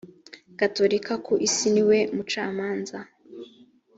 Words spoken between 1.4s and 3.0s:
isi ni we mucamanza